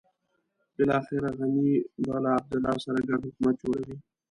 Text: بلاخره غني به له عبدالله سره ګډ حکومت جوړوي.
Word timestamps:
بلاخره 0.75 1.29
غني 1.39 1.69
به 2.05 2.15
له 2.23 2.29
عبدالله 2.37 2.75
سره 2.85 2.99
ګډ 3.09 3.19
حکومت 3.27 3.55
جوړوي. 3.63 3.95